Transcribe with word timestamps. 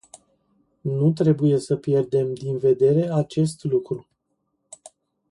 Nu 0.83 1.11
trebuie 1.13 1.57
să 1.57 1.75
pierdem 1.75 2.33
din 2.33 2.57
vedere 2.57 3.09
acest 3.13 3.63
lucru. 3.63 4.07